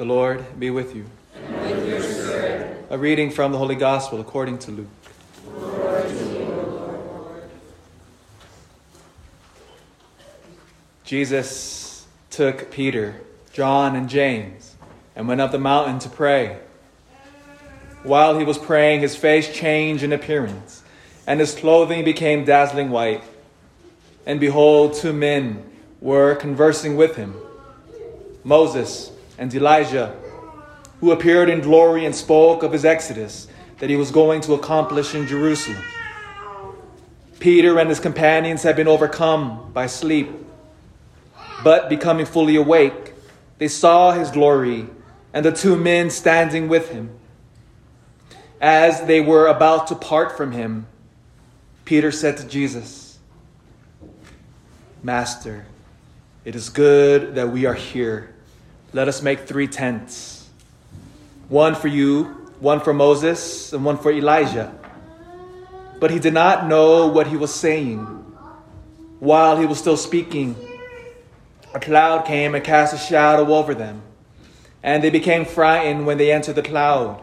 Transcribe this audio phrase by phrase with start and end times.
[0.00, 1.04] The Lord be with you.
[1.34, 2.86] With.
[2.88, 4.86] A reading from the Holy Gospel according to Luke.
[5.44, 7.50] To you, Lord.
[11.04, 13.20] Jesus took Peter,
[13.52, 14.74] John, and James
[15.14, 16.60] and went up the mountain to pray.
[18.02, 20.82] While he was praying, his face changed in appearance,
[21.26, 23.22] and his clothing became dazzling white.
[24.24, 25.62] And behold, two men
[26.00, 27.34] were conversing with him
[28.42, 30.14] Moses and Elijah,
[31.00, 33.48] who appeared in glory and spoke of his exodus
[33.78, 35.82] that he was going to accomplish in Jerusalem.
[37.38, 40.28] Peter and his companions had been overcome by sleep,
[41.64, 43.14] but becoming fully awake,
[43.56, 44.86] they saw his glory
[45.32, 47.10] and the two men standing with him.
[48.60, 50.86] As they were about to part from him,
[51.86, 53.18] Peter said to Jesus,
[55.02, 55.64] Master,
[56.44, 58.34] it is good that we are here.
[58.92, 60.48] Let us make three tents
[61.48, 62.24] one for you,
[62.60, 64.72] one for Moses, and one for Elijah.
[66.00, 68.00] But he did not know what he was saying.
[69.18, 70.56] While he was still speaking,
[71.74, 74.02] a cloud came and cast a shadow over them,
[74.82, 77.22] and they became frightened when they entered the cloud.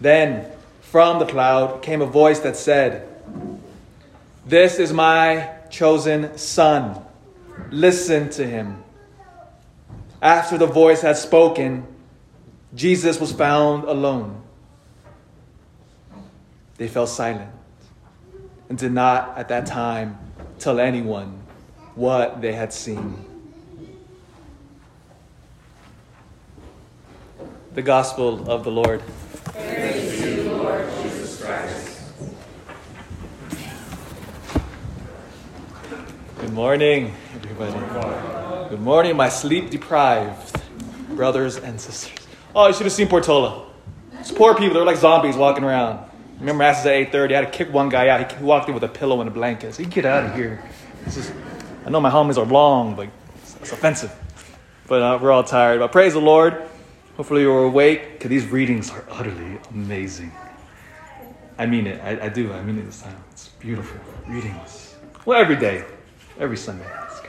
[0.00, 0.46] Then,
[0.82, 3.08] from the cloud came a voice that said,
[4.46, 7.02] This is my chosen son.
[7.70, 8.84] Listen to him.
[10.20, 11.86] After the voice had spoken,
[12.74, 14.42] Jesus was found alone.
[16.76, 17.50] They fell silent
[18.68, 20.18] and did not at that time
[20.58, 21.40] tell anyone
[21.94, 23.24] what they had seen.
[27.74, 29.02] The Gospel of the Lord.
[29.52, 32.00] Praise you, Lord Jesus Christ.
[36.40, 37.97] Good morning, everybody.
[38.78, 40.56] Good morning, my sleep deprived
[41.16, 42.28] brothers and sisters.
[42.54, 43.66] Oh, you should have seen Portola.
[44.20, 46.08] It's poor people, they're like zombies walking around.
[46.38, 48.30] Remember, Masses at 8.30, I had to kick one guy out.
[48.30, 49.74] He walked in with a pillow and a blanket.
[49.74, 50.62] So you get out of here.
[51.04, 51.32] This is,
[51.86, 53.08] I know my homies are long, but
[53.42, 54.14] it's, it's offensive.
[54.86, 55.80] But uh, we're all tired.
[55.80, 56.62] But praise the Lord.
[57.16, 60.30] Hopefully you're awake, because these readings are utterly amazing.
[61.58, 62.00] I mean it.
[62.00, 62.52] I, I do.
[62.52, 63.16] I mean it this time.
[63.32, 63.98] It's beautiful
[64.28, 64.94] readings.
[65.24, 65.84] Well, every day.
[66.38, 66.86] Every Sunday.
[67.06, 67.28] It's good.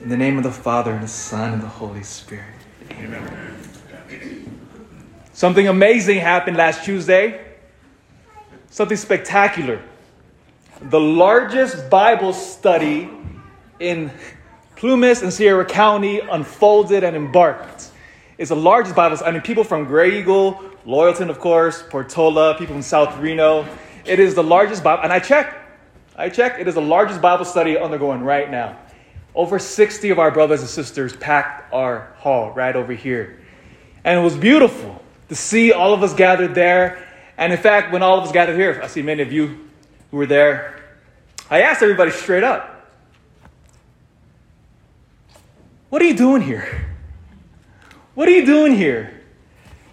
[0.00, 2.54] In the name of the Father, and the Son, and the Holy Spirit.
[2.92, 3.58] Amen.
[5.34, 7.44] Something amazing happened last Tuesday.
[8.70, 9.82] Something spectacular.
[10.80, 13.10] The largest Bible study
[13.78, 14.10] in
[14.74, 17.90] Plumas and Sierra County unfolded and embarked.
[18.38, 19.28] It's the largest Bible study.
[19.28, 23.66] I mean, people from Graeagle, Loyalton, of course, Portola, people from South Reno.
[24.06, 25.56] It is the largest Bible, and I checked.
[26.16, 26.58] I checked.
[26.58, 28.78] It is the largest Bible study undergoing right now.
[29.34, 33.40] Over 60 of our brothers and sisters packed our hall right over here.
[34.04, 37.06] And it was beautiful to see all of us gathered there.
[37.36, 39.68] And in fact, when all of us gathered here, I see many of you
[40.10, 40.82] who were there,
[41.48, 42.80] I asked everybody straight up,
[45.88, 46.86] What are you doing here?
[48.14, 49.19] What are you doing here?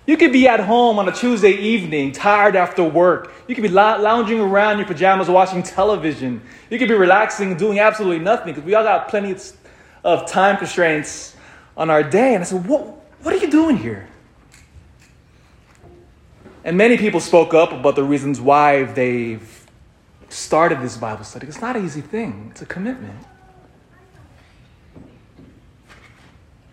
[0.07, 3.33] You could be at home on a Tuesday evening, tired after work.
[3.45, 6.41] You could be lounging around in your pajamas watching television.
[6.69, 9.35] You could be relaxing, doing absolutely nothing because we all got plenty
[10.05, 11.35] of time constraints
[11.75, 12.35] on our day.
[12.35, 12.85] And I said, What,
[13.21, 14.07] what are you doing here?
[16.63, 19.65] And many people spoke up about the reasons why they've
[20.29, 21.47] started this Bible study.
[21.47, 23.19] It's not an easy thing, it's a commitment.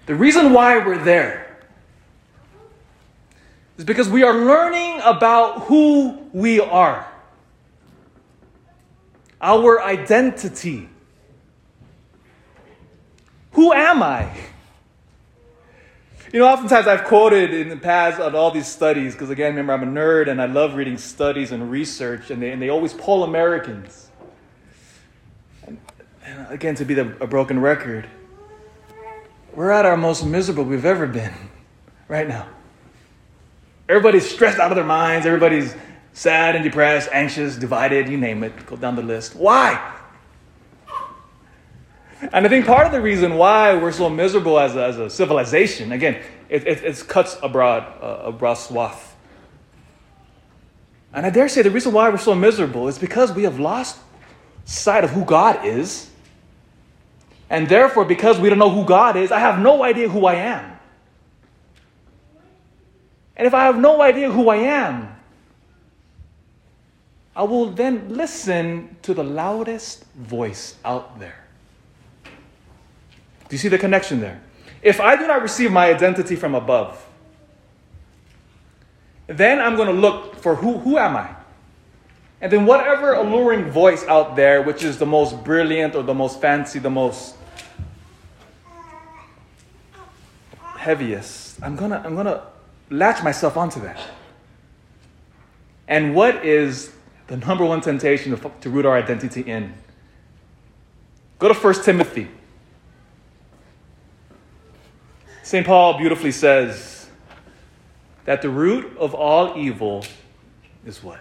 [0.06, 1.43] The reason why we're there
[3.76, 7.06] is because we are learning about who we are,
[9.40, 10.88] our identity.
[13.52, 14.30] Who am I?
[16.32, 19.72] You know, oftentimes I've quoted in the past on all these studies, because again, remember,
[19.72, 22.92] I'm a nerd and I love reading studies and research, and they, and they always
[22.92, 24.10] poll Americans.
[25.64, 25.78] And,
[26.24, 28.08] and again, to be the, a broken record,
[29.54, 31.32] we're at our most miserable we've ever been
[32.08, 32.48] right now.
[33.88, 35.74] Everybody's stressed out of their minds, everybody's
[36.12, 38.66] sad and depressed, anxious, divided, you name it.
[38.66, 39.34] Go down the list.
[39.34, 39.92] Why?
[42.32, 45.10] And I think part of the reason why we're so miserable as a, as a
[45.10, 49.14] civilization, again, it, it, it cuts a broad, uh, a broad swath.
[51.12, 53.98] And I dare say the reason why we're so miserable is because we have lost
[54.64, 56.10] sight of who God is.
[57.50, 60.34] And therefore, because we don't know who God is, I have no idea who I
[60.34, 60.73] am.
[63.36, 65.14] And if I have no idea who I am,
[67.36, 71.44] I will then listen to the loudest voice out there.
[72.24, 72.30] Do
[73.50, 74.40] you see the connection there?
[74.82, 77.04] If I do not receive my identity from above,
[79.26, 81.34] then I'm going to look for who, who am I?
[82.40, 86.40] And then whatever alluring voice out there, which is the most brilliant or the most
[86.40, 87.36] fancy, the most
[90.76, 92.42] heaviest, I'm gonna I'm gonna
[92.90, 93.98] latch myself onto that.
[95.88, 96.92] And what is
[97.26, 99.74] the number one temptation to, to root our identity in?
[101.38, 102.28] Go to 1 Timothy.
[105.42, 105.66] St.
[105.66, 107.10] Paul beautifully says
[108.24, 110.04] that the root of all evil
[110.86, 111.20] is what?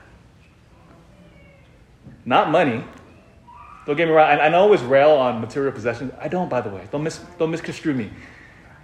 [2.26, 2.84] Not money.
[3.86, 4.26] Don't get me wrong.
[4.26, 6.14] I, I always rail on material possessions.
[6.20, 6.88] I don't, by the way.
[6.90, 8.10] Don't, mis, don't misconstrue me.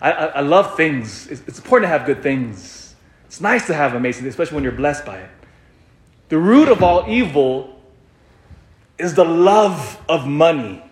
[0.01, 1.27] I, I, I love things.
[1.27, 2.95] It's, it's important to have good things.
[3.25, 5.29] It's nice to have amazing things, especially when you're blessed by it.
[6.29, 7.81] The root of all evil
[8.97, 10.83] is the love of money.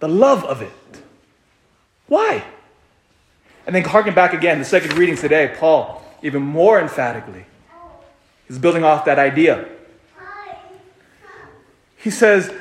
[0.00, 0.72] The love of it.
[2.06, 2.44] Why?
[3.66, 7.44] And then harken back again, the second reading today, Paul, even more emphatically,
[8.48, 9.68] is building off that idea.
[11.96, 12.52] He says,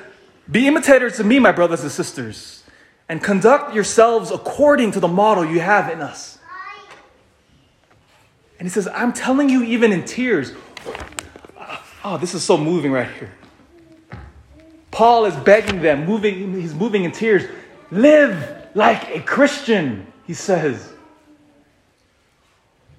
[0.49, 2.62] Be imitators of me, my brothers and sisters,
[3.13, 6.39] and conduct yourselves according to the model you have in us.
[8.57, 10.51] And he says, I'm telling you, even in tears.
[11.55, 13.31] Ah, oh, this is so moving right here.
[14.89, 17.43] Paul is begging them, moving, he's moving in tears.
[17.91, 20.91] Live like a Christian, he says.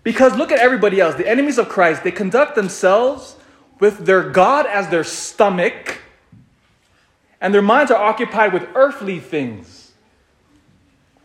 [0.05, 1.17] Because look at everybody else.
[1.17, 3.35] The enemies of Christ, they conduct themselves
[3.81, 5.99] with their God as their stomach,
[7.41, 9.84] and their minds are occupied with earthly things.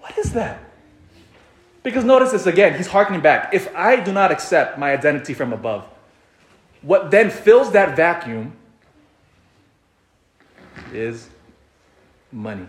[0.10, 0.60] What is that?
[1.84, 3.54] Because notice this again, he's harkening back.
[3.54, 5.86] If I do not accept my identity from above,
[6.82, 8.54] what then fills that vacuum
[10.92, 11.30] is
[12.32, 12.66] money,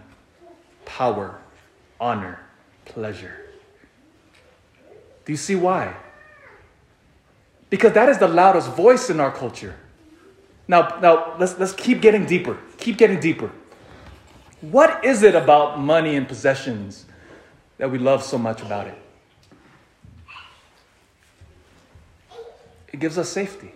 [0.84, 1.40] power,
[1.98, 2.40] honor,
[2.84, 3.36] pleasure.
[5.24, 5.94] Do you see why?
[7.70, 9.76] Because that is the loudest voice in our culture.
[10.68, 12.58] Now, now let's, let's keep getting deeper.
[12.76, 13.50] Keep getting deeper.
[14.60, 17.06] What is it about money and possessions
[17.80, 18.94] that we love so much about it?
[22.92, 23.72] It gives us safety.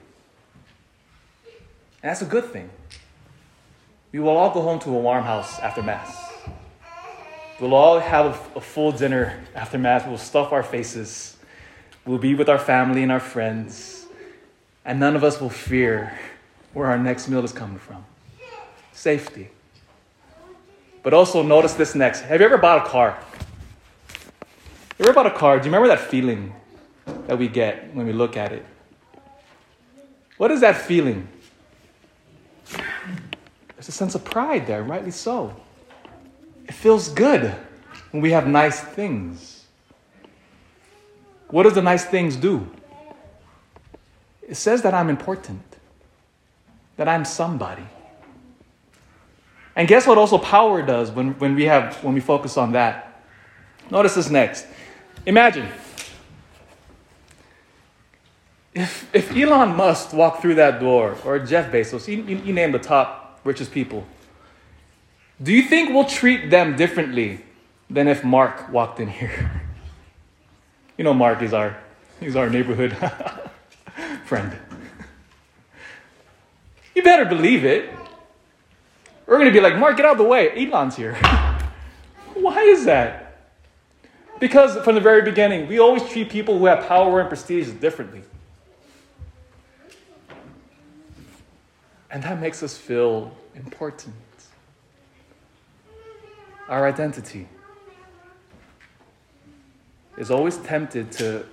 [2.03, 2.69] And that's a good thing.
[4.12, 6.33] We will all go home to a warm house after Mass.
[7.59, 10.06] We'll all have a, full dinner after Mass.
[10.06, 11.39] We'll stuff our faces.
[12.05, 14.05] We'll be with our family and our friends.
[14.85, 16.19] And none of us will fear
[16.75, 18.05] where our next meal is coming from.
[18.93, 19.49] Safety.
[21.03, 22.21] But also notice this next.
[22.21, 23.19] Have you ever bought a car?
[24.99, 25.58] You ever bought a car?
[25.58, 26.55] Do you remember that feeling
[27.26, 28.64] that we get when we look at it?
[30.37, 31.26] What is that feeling?
[32.69, 35.55] There's a sense of pride there, rightly so.
[36.67, 37.55] It feels good
[38.12, 39.64] when we have nice things.
[41.49, 42.70] What does the nice things do?
[44.49, 45.62] It says that I'm important,
[46.96, 47.87] that I'm somebody.
[49.75, 53.23] And guess what also power does when, when we have when we focus on that?
[53.91, 54.67] Notice this next.
[55.26, 55.69] Imagine
[58.75, 62.73] if, if Elon Musk walked through that door, or Jeff Bezos, you, you, you name
[62.73, 64.05] the top richest people.
[65.41, 67.41] Do you think we'll treat them differently
[67.88, 69.63] than if Mark walked in here?
[70.96, 71.77] You know, Mark is our,
[72.20, 72.96] he's our neighborhood
[74.27, 74.56] friend.
[76.94, 77.91] You better believe it.
[79.27, 80.51] We're going to be like, Mark, get out of the way.
[80.65, 81.15] Elon's here.
[82.34, 83.24] Why is that?
[84.44, 88.22] Because from the very beginning, we always treat people who have power and prestige differently.
[92.10, 94.15] And that makes us feel important.
[96.69, 97.48] Our identity
[100.19, 101.46] is always tempted to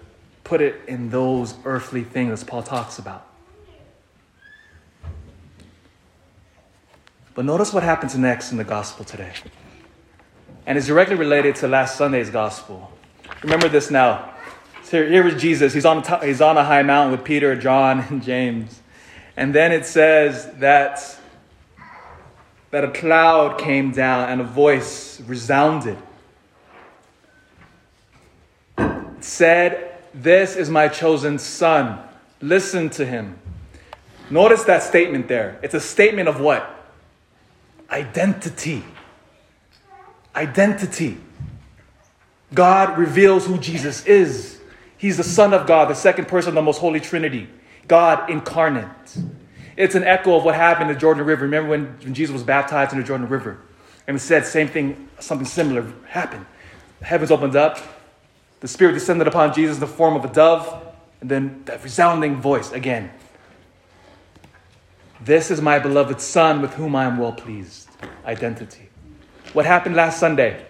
[0.43, 3.25] put it in those earthly things that Paul talks about.
[7.35, 9.31] But notice what happens next in the gospel today.
[10.65, 12.91] And it's directly related to last Sunday's gospel.
[13.43, 14.33] Remember this now.
[14.83, 15.73] So here is Jesus.
[15.73, 18.81] He's on, top, he's on a high mountain with Peter, John, and James.
[19.37, 21.17] And then it says that,
[22.71, 25.97] that a cloud came down and a voice resounded.
[28.77, 31.99] It said, This is my chosen son.
[32.41, 33.39] Listen to him.
[34.29, 35.59] Notice that statement there.
[35.61, 36.69] It's a statement of what?
[37.89, 38.83] Identity.
[40.35, 41.17] Identity.
[42.53, 44.59] God reveals who Jesus is.
[44.97, 47.49] He's the Son of God, the second person of the most holy Trinity.
[47.87, 48.87] God incarnate.
[49.75, 51.43] It's an echo of what happened in the Jordan River.
[51.45, 53.59] Remember when, when Jesus was baptized in the Jordan River?
[54.07, 56.45] And instead, same thing, something similar happened.
[56.99, 57.79] The heavens opened up,
[58.59, 60.85] the Spirit descended upon Jesus in the form of a dove,
[61.19, 63.11] and then that resounding voice again.
[65.19, 67.89] This is my beloved Son with whom I am well pleased.
[68.25, 68.90] Identity.
[69.53, 70.65] What happened last Sunday?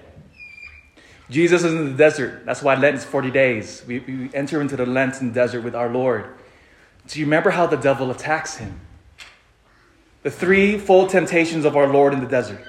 [1.29, 2.45] Jesus is in the desert.
[2.45, 3.83] That's why Lent is 40 days.
[3.88, 6.25] We, we enter into the Lenten desert with our Lord.
[7.07, 8.79] Do you remember how the devil attacks him?
[10.23, 12.61] The three threefold temptations of our Lord in the desert.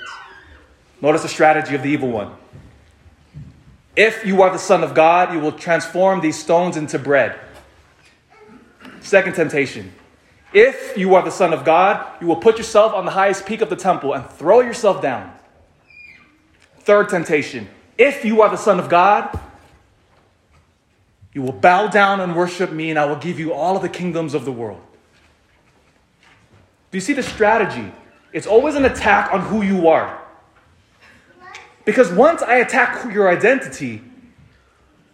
[1.00, 2.32] Notice the strategy of the evil one.
[3.96, 7.38] If you are the Son of God, you will transform these stones into bread.
[9.00, 9.92] Second temptation.
[10.54, 13.60] If you are the Son of God, you will put yourself on the highest peak
[13.60, 15.32] of the temple and throw yourself down.
[16.84, 17.68] Third temptation.
[17.96, 19.38] If you are the Son of God,
[21.32, 23.88] you will bow down and worship me, and I will give you all of the
[23.88, 24.82] kingdoms of the world.
[26.90, 27.92] Do you see the strategy?
[28.32, 30.20] It's always an attack on who you are.
[31.84, 34.02] Because once I attack your identity,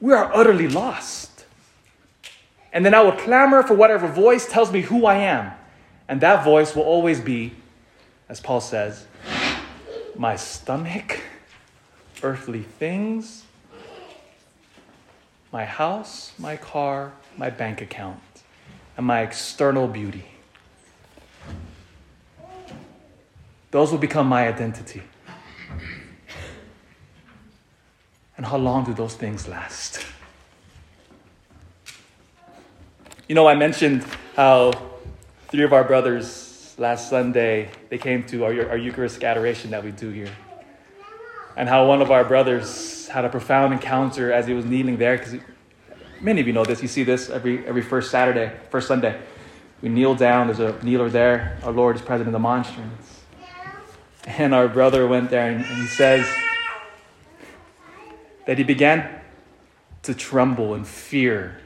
[0.01, 1.47] we are utterly lost.
[2.73, 5.53] And then I will clamor for whatever voice tells me who I am.
[6.09, 7.53] And that voice will always be,
[8.29, 9.07] as Paul says,
[10.17, 11.21] my stomach,
[12.23, 13.45] earthly things,
[15.53, 18.21] my house, my car, my bank account,
[18.97, 20.27] and my external beauty.
[23.71, 25.03] Those will become my identity.
[28.37, 30.07] And how long do those things last?
[33.29, 34.07] You know, I mentioned
[34.37, 34.73] how
[35.49, 39.91] three of our brothers last Sunday they came to our, our Eucharistic adoration that we
[39.91, 40.31] do here,
[41.59, 45.19] and how one of our brothers had a profound encounter as he was kneeling there.
[45.19, 45.35] Because
[46.21, 49.21] many of you know this, you see this every every first Saturday, first Sunday.
[49.83, 50.47] We kneel down.
[50.47, 51.59] There's a kneeler there.
[51.65, 53.23] Our Lord is present in the monstrance,
[54.25, 56.27] and our brother went there and, and he says
[58.47, 59.21] that he began
[60.05, 61.61] to tremble in fear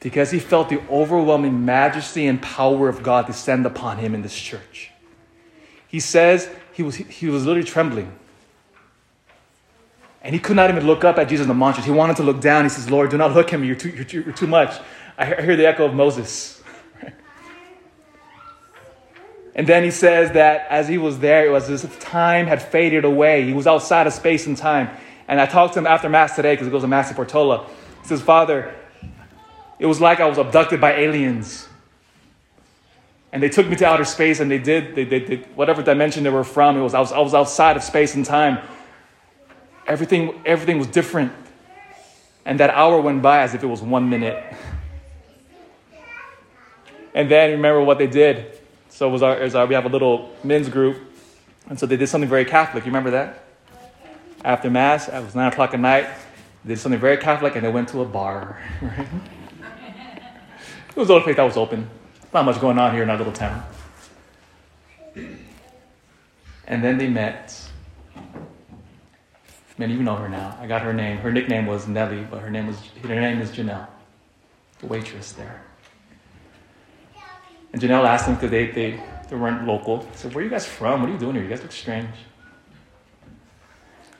[0.00, 4.36] because he felt the overwhelming majesty and power of God descend upon him in this
[4.36, 4.90] church.
[5.86, 8.16] He says he was, he was literally trembling.
[10.22, 11.86] And he could not even look up at Jesus in the monstrance.
[11.86, 12.64] He wanted to look down.
[12.64, 13.66] He says, Lord, do not look at me.
[13.66, 14.78] You're too, you're too, you're too much.
[15.16, 16.62] I hear the echo of Moses.
[19.54, 22.62] and then he says that as he was there, it was as if time had
[22.62, 23.44] faded away.
[23.44, 24.90] He was outside of space and time.
[25.26, 27.66] And I talked to him after Mass today because it goes to Mass in Portola.
[28.02, 28.74] He says, Father,
[29.78, 31.66] it was like I was abducted by aliens.
[33.32, 36.24] And they took me to outer space and they did, they, they, they, whatever dimension
[36.24, 38.58] they were from, it was, I, was, I was outside of space and time.
[39.90, 41.32] Everything, everything was different.
[42.46, 44.42] And that hour went by as if it was one minute.
[47.14, 48.58] And then remember what they did.
[48.88, 50.96] So was our, was our, we have a little men's group.
[51.68, 52.84] And so they did something very Catholic.
[52.84, 53.44] You remember that?
[54.44, 56.08] after Mass, it was 9 o'clock at night.
[56.64, 58.60] They did something very Catholic and they went to a bar.
[58.80, 59.06] Right?
[60.88, 61.88] it was the only place that was open.
[62.32, 63.62] Not much going on here in our little town.
[66.66, 67.69] And then they met.
[69.80, 70.58] Many of you know her now.
[70.60, 71.16] I got her name.
[71.16, 73.86] Her nickname was Nellie, but her name was her name is Janelle,
[74.80, 75.62] the waitress there.
[77.72, 80.06] And Janelle asked them because they, they, they weren't local.
[80.14, 81.00] Said, Where are you guys from?
[81.00, 81.44] What are you doing here?
[81.44, 82.10] You guys look strange.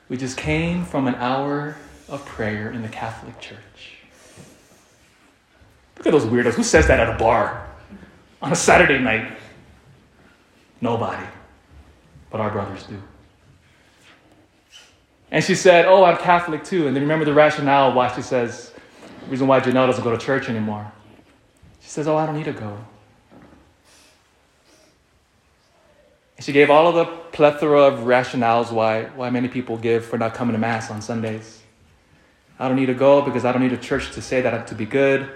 [0.09, 1.77] We just came from an hour
[2.09, 3.99] of prayer in the Catholic Church.
[5.99, 6.55] Look at those weirdos.
[6.55, 7.69] Who says that at a bar
[8.41, 9.37] on a Saturday night?
[10.81, 11.27] Nobody.
[12.31, 13.03] But our brothers do.
[15.31, 16.87] And she said, Oh, I'm Catholic too.
[16.87, 18.73] And then remember the rationale why she says,
[19.25, 20.91] the reason why Janelle doesn't go to church anymore.
[21.81, 22.77] She says, Oh, I don't need to go.
[26.41, 30.33] She gave all of the plethora of rationales why, why many people give for not
[30.33, 31.63] coming to Mass on Sundays.
[32.59, 34.65] I don't need to go because I don't need a church to say that I'm
[34.67, 35.31] to be good.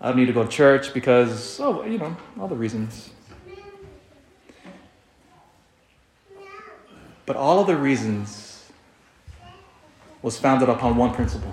[0.00, 3.10] I don't need to go to church because, oh, you know, all the reasons.
[7.26, 8.49] But all of the reasons
[10.22, 11.52] was founded upon one principle.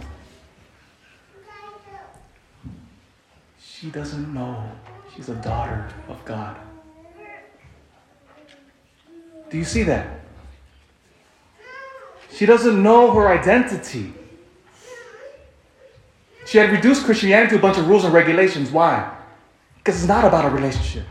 [3.60, 4.72] She doesn't know
[5.16, 6.58] she's a daughter of God.
[9.50, 10.20] Do you see that?
[12.34, 14.14] She doesn't know her identity.
[16.46, 18.72] She had reduced Christianity to a bunch of rules and regulations.
[18.72, 19.16] Why?
[19.78, 21.06] Because it's not about a relationship.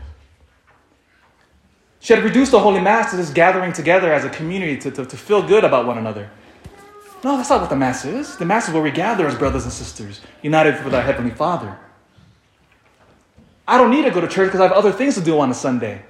[1.99, 5.05] She had reduced the Holy Mass to this gathering together as a community to, to,
[5.05, 6.29] to feel good about one another.
[7.27, 8.37] No, that's not what the Mass is.
[8.37, 11.77] The Mass is where we gather as brothers and sisters, united with our Heavenly Father.
[13.67, 15.51] I don't need to go to church because I have other things to do on
[15.51, 16.03] a Sunday.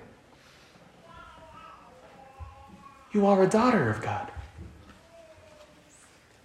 [3.14, 4.32] You are a daughter of God.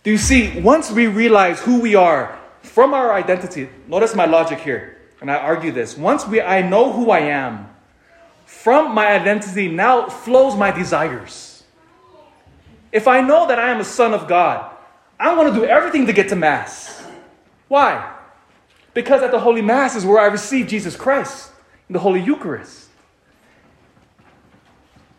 [0.05, 4.61] Do you see, once we realize who we are from our identity, notice my logic
[4.61, 5.99] here, and I argue this.
[5.99, 7.69] Once we, I know who I am,
[8.47, 11.52] from my identity now flows my desires.
[12.93, 14.71] If I know that I am a son of God,
[15.19, 17.03] I want to do everything to get to Mass.
[17.69, 18.15] Why?
[18.93, 21.51] Because at the Holy Mass is where I receive Jesus Christ
[21.93, 22.89] the Holy Eucharist.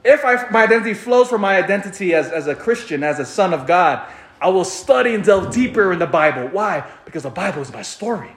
[0.04, 3.54] If I, my identity flows from my identity as, as a Christian, as a son
[3.54, 4.06] of God,
[4.42, 6.50] I will study and delve deeper in the Bible.
[6.50, 6.84] Why?
[7.06, 8.32] Because the Bible is my story.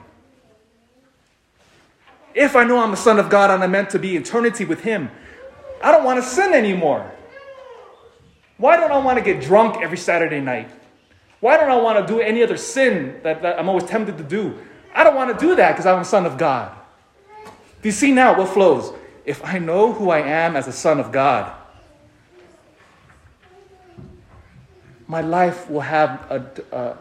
[2.33, 4.81] If I know I'm a son of God and I'm meant to be eternity with
[4.81, 5.09] Him,
[5.83, 7.11] I don't want to sin anymore.
[8.57, 10.69] Why don't I want to get drunk every Saturday night?
[11.39, 14.23] Why don't I want to do any other sin that, that I'm always tempted to
[14.23, 14.57] do?
[14.93, 16.75] I don't want to do that because I'm a son of God.
[17.81, 18.93] Do you see now what flows?
[19.25, 21.53] If I know who I am as a son of God,
[25.07, 26.45] my life will have a,
[26.75, 26.97] a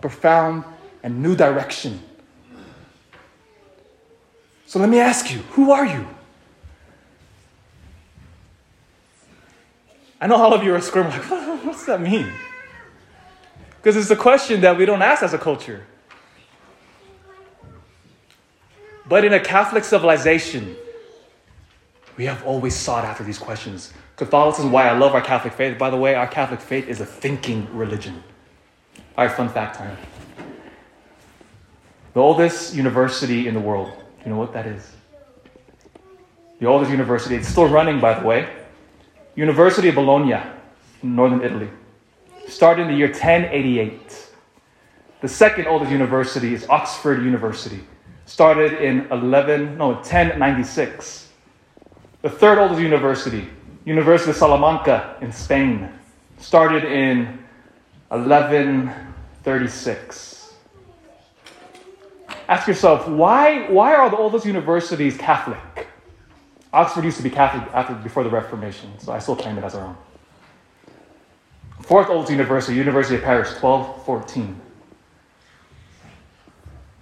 [0.00, 0.64] profound
[1.02, 2.00] and new direction.
[4.66, 6.06] So let me ask you who are you?
[10.20, 11.24] I know all of you are squirming, like,
[11.64, 12.30] what's that mean?
[13.76, 15.86] Because it's a question that we don't ask as a culture.
[19.08, 20.76] But in a Catholic civilization,
[22.16, 23.92] we have always sought after these questions.
[24.16, 25.78] Catholicism is why I love our Catholic faith.
[25.78, 28.22] By the way, our Catholic faith is a thinking religion.
[29.16, 29.96] All right, fun fact time.
[32.12, 33.90] The oldest university in the world,
[34.24, 34.92] you know what that is?
[36.58, 38.59] The oldest university, it's still running, by the way.
[39.40, 40.36] University of Bologna,
[41.02, 41.70] in northern Italy.
[42.46, 44.26] Started in the year 1088.
[45.22, 47.80] The second oldest university is Oxford University.
[48.26, 51.28] Started in 11, no, 1096.
[52.20, 53.48] The third oldest university,
[53.86, 55.88] University of Salamanca in Spain,
[56.36, 57.38] started in
[58.08, 60.52] 1136.
[62.46, 65.89] Ask yourself, why, why are all those universities Catholic?
[66.72, 69.74] Oxford used to be Catholic after, before the Reformation, so I still claim it as
[69.74, 69.96] our own.
[71.82, 74.60] Fourth oldest university, University of Paris, 1214.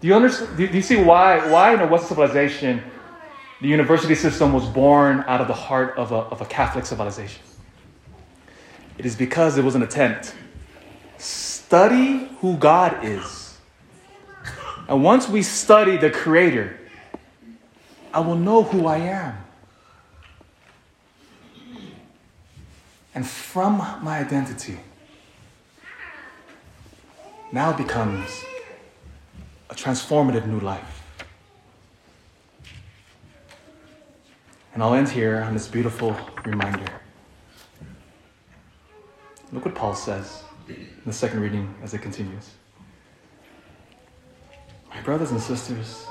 [0.00, 2.82] Do you, understand, do you see why, why in a Western civilization
[3.60, 7.42] the university system was born out of the heart of a, of a Catholic civilization.
[8.96, 10.34] It is because it was an attempt.
[11.18, 13.56] Study who God is.
[14.88, 16.78] And once we study the Creator,
[18.14, 19.36] I will know who I am.
[23.18, 24.78] And from my identity,
[27.50, 28.44] now becomes
[29.70, 31.02] a transformative new life.
[34.72, 36.86] And I'll end here on this beautiful reminder.
[39.50, 42.50] Look what Paul says in the second reading as it continues.
[44.90, 46.06] My brothers and sisters,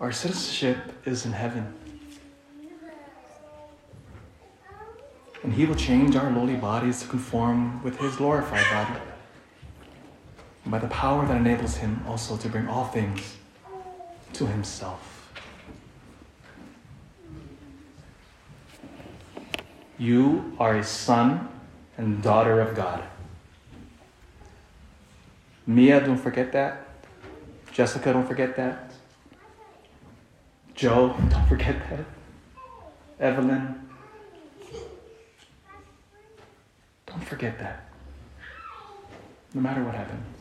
[0.00, 1.72] our citizenship is in heaven.
[5.42, 9.00] And he will change our lowly bodies to conform with his glorified body.
[10.66, 13.36] By the power that enables him also to bring all things
[14.32, 15.30] to himself.
[19.98, 21.48] You are a son
[21.96, 23.02] and daughter of God.
[25.66, 26.88] Mia, don't forget that.
[27.72, 28.92] Jessica, don't forget that.
[30.74, 32.04] Joe, don't forget that.
[33.18, 33.88] Evelyn,
[37.06, 37.88] don't forget that.
[39.52, 40.35] No matter what happens.